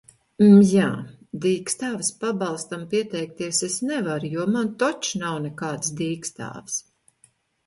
Mjā, 0.43 0.85
dīkstāves 1.43 2.09
pabalstam 2.23 2.85
pieteikties 2.95 3.61
es 3.69 3.77
nevaru, 3.91 4.33
jo 4.39 4.47
man 4.57 4.73
toč 4.85 5.11
nav 5.27 5.37
nekādas 5.45 5.95
dīkstāves! 6.03 6.81